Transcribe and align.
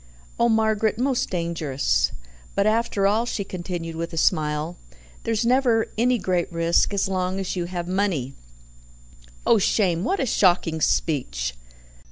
"Oh, 0.39 0.49
Margaret, 0.49 0.97
most 0.97 1.29
dangerous." 1.29 2.11
"But 2.55 2.65
after 2.65 3.05
all," 3.05 3.27
she 3.27 3.43
continued 3.43 3.95
with 3.95 4.11
a 4.13 4.17
smile, 4.17 4.77
"there's 5.25 5.45
never 5.45 5.91
any 5.95 6.17
great 6.17 6.51
risk 6.51 6.91
as 6.91 7.07
long 7.07 7.39
as 7.39 7.55
you 7.55 7.65
have 7.65 7.87
money." 7.87 8.33
"Oh, 9.45 9.59
shame! 9.59 10.03
What 10.03 10.19
a 10.19 10.25
shocking 10.25 10.81
speech!" 10.81 11.53